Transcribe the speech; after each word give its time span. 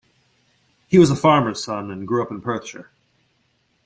He 0.87 0.97
was 0.97 1.11
a 1.11 1.15
farmer's 1.15 1.63
son 1.63 1.91
and 1.91 2.07
grew 2.07 2.23
up 2.23 2.31
in 2.31 2.41
Perthshire. 2.41 2.89